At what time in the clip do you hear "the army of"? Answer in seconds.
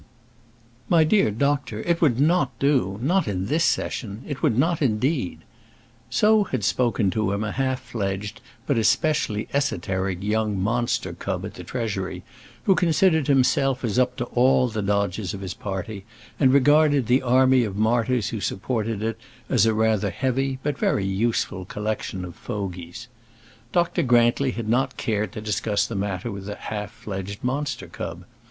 17.05-17.77